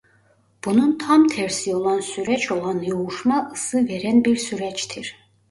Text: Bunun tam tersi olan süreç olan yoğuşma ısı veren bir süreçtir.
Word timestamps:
Bunun 0.65 0.97
tam 0.97 1.27
tersi 1.27 1.75
olan 1.75 1.99
süreç 1.99 2.51
olan 2.51 2.81
yoğuşma 2.81 3.51
ısı 3.53 3.87
veren 3.87 4.23
bir 4.25 4.35
süreçtir. 4.35 5.15